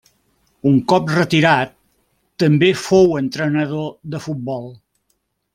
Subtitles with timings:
[0.69, 1.75] Un cop retirat
[2.45, 4.71] també fou entrenador de futbol.